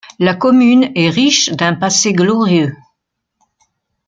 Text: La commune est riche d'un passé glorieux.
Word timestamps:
La 0.17 0.33
commune 0.33 0.91
est 0.95 1.11
riche 1.11 1.51
d'un 1.51 1.75
passé 1.75 2.11
glorieux. 2.11 2.75